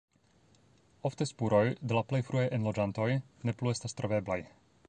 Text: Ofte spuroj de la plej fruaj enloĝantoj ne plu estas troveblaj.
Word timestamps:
Ofte 1.09 1.27
spuroj 1.33 1.61
de 1.91 1.97
la 1.99 2.03
plej 2.13 2.23
fruaj 2.31 2.47
enloĝantoj 2.59 3.09
ne 3.51 3.59
plu 3.61 3.75
estas 3.77 3.99
troveblaj. 4.01 4.41